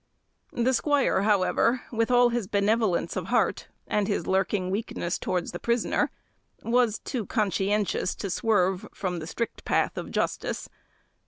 The 0.51 0.73
squire, 0.73 1.21
however, 1.21 1.81
with 1.91 2.09
all 2.09 2.29
his 2.29 2.47
benevolence 2.47 3.15
of 3.15 3.25
heart, 3.27 3.67
and 3.85 4.07
his 4.07 4.25
lurking 4.25 4.71
weakness 4.71 5.19
towards 5.19 5.51
the 5.51 5.59
prisoner, 5.59 6.09
was 6.63 6.97
too 6.97 7.27
conscientious 7.27 8.15
to 8.15 8.31
swerve 8.31 8.87
from 8.95 9.19
the 9.19 9.27
strict 9.27 9.63
path 9.63 9.99
of 9.99 10.09
justice. 10.09 10.67